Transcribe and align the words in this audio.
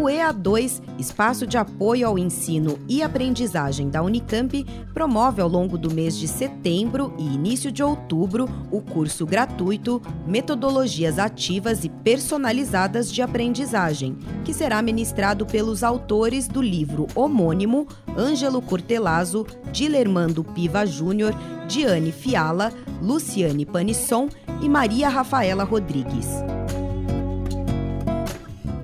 O 0.00 0.04
EA2, 0.04 0.80
Espaço 0.98 1.46
de 1.46 1.58
Apoio 1.58 2.08
ao 2.08 2.18
Ensino 2.18 2.78
e 2.88 3.02
Aprendizagem 3.02 3.90
da 3.90 4.02
Unicamp, 4.02 4.64
promove 4.94 5.42
ao 5.42 5.48
longo 5.48 5.76
do 5.76 5.92
mês 5.92 6.16
de 6.16 6.26
setembro 6.26 7.12
e 7.18 7.22
início 7.22 7.70
de 7.70 7.82
outubro 7.82 8.48
o 8.70 8.80
curso 8.80 9.26
gratuito 9.26 10.00
Metodologias 10.26 11.18
Ativas 11.18 11.84
e 11.84 11.90
Personalizadas 11.90 13.12
de 13.12 13.20
Aprendizagem, 13.20 14.16
que 14.42 14.54
será 14.54 14.80
ministrado 14.80 15.44
pelos 15.44 15.82
autores 15.82 16.48
do 16.48 16.62
livro 16.62 17.06
homônimo 17.14 17.86
Ângelo 18.16 18.62
Cortelazzo, 18.62 19.46
Dilermando 19.70 20.42
Piva 20.42 20.86
Júnior, 20.86 21.34
Diane 21.68 22.10
Fiala, 22.10 22.72
Luciane 23.02 23.66
Panisson 23.66 24.30
e 24.62 24.68
Maria 24.68 25.10
Rafaela 25.10 25.62
Rodrigues. 25.62 26.49